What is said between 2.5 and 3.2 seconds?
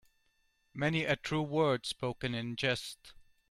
jest.